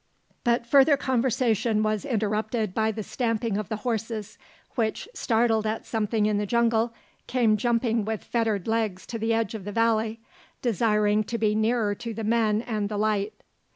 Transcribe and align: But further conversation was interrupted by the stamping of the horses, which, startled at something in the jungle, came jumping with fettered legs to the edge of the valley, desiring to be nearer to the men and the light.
But 0.43 0.65
further 0.65 0.97
conversation 0.97 1.83
was 1.83 2.05
interrupted 2.05 2.73
by 2.73 2.91
the 2.91 3.03
stamping 3.03 3.55
of 3.55 3.69
the 3.69 3.75
horses, 3.85 4.39
which, 4.73 5.07
startled 5.13 5.67
at 5.67 5.85
something 5.85 6.25
in 6.25 6.39
the 6.39 6.47
jungle, 6.47 6.91
came 7.27 7.55
jumping 7.55 8.03
with 8.03 8.23
fettered 8.23 8.67
legs 8.67 9.05
to 9.05 9.19
the 9.19 9.31
edge 9.31 9.53
of 9.53 9.63
the 9.63 9.71
valley, 9.71 10.19
desiring 10.63 11.23
to 11.25 11.37
be 11.37 11.53
nearer 11.53 11.93
to 11.93 12.15
the 12.15 12.23
men 12.23 12.63
and 12.63 12.89
the 12.89 12.97
light. 12.97 13.33